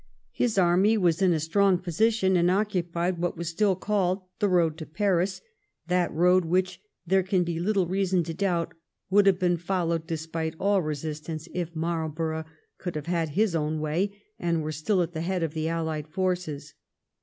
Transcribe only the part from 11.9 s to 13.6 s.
borough could have had his